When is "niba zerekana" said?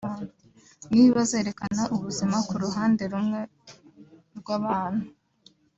0.93-1.83